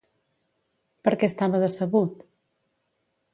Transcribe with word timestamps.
Per 1.07 1.13
què 1.23 1.29
estava 1.33 1.61
decebut? 1.65 2.25